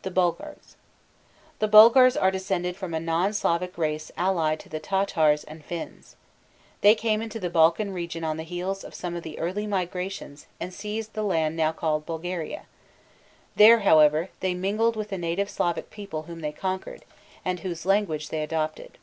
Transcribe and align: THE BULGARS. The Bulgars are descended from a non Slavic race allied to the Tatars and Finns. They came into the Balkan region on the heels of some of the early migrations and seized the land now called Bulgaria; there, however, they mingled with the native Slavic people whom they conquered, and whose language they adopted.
THE 0.00 0.10
BULGARS. 0.10 0.76
The 1.58 1.68
Bulgars 1.68 2.16
are 2.16 2.30
descended 2.30 2.74
from 2.74 2.94
a 2.94 2.98
non 3.00 3.34
Slavic 3.34 3.76
race 3.76 4.10
allied 4.16 4.60
to 4.60 4.70
the 4.70 4.80
Tatars 4.80 5.44
and 5.44 5.62
Finns. 5.62 6.16
They 6.80 6.94
came 6.94 7.20
into 7.20 7.38
the 7.38 7.50
Balkan 7.50 7.92
region 7.92 8.24
on 8.24 8.38
the 8.38 8.44
heels 8.48 8.82
of 8.82 8.94
some 8.94 9.14
of 9.14 9.22
the 9.24 9.38
early 9.38 9.66
migrations 9.66 10.46
and 10.58 10.72
seized 10.72 11.12
the 11.12 11.22
land 11.22 11.54
now 11.54 11.72
called 11.72 12.06
Bulgaria; 12.06 12.62
there, 13.56 13.80
however, 13.80 14.30
they 14.40 14.54
mingled 14.54 14.96
with 14.96 15.10
the 15.10 15.18
native 15.18 15.50
Slavic 15.50 15.90
people 15.90 16.22
whom 16.22 16.40
they 16.40 16.52
conquered, 16.52 17.04
and 17.44 17.60
whose 17.60 17.84
language 17.84 18.30
they 18.30 18.42
adopted. 18.42 18.96